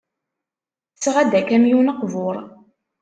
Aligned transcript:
Tesɣa-d 0.95 1.33
akamyun 1.39 1.91
aqbur. 1.93 2.35